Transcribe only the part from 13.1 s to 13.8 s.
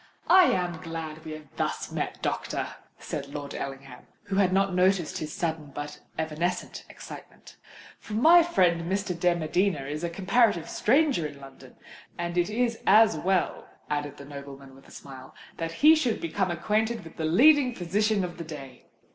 well,"